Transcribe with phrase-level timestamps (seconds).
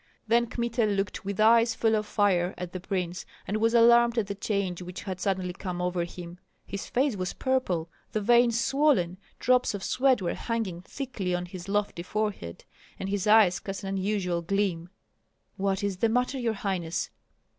[0.27, 4.25] Then Kmita looked with eyes full of fire at the prince, and was alarmed at
[4.25, 6.39] the change which had suddenly come over him.
[6.65, 11.69] His face was purple, the veins swollen, drops of sweat were hanging thickly on his
[11.69, 12.65] lofty forehead,
[12.99, 14.89] and his eyes cast an unusual gleam.
[15.57, 17.11] "What is the matter, your highness?"